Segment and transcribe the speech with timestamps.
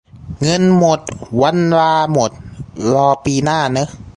[0.41, 0.99] เงินหมด
[1.41, 2.31] วันลาหมด
[2.93, 3.89] รอปีหน้าเนอะ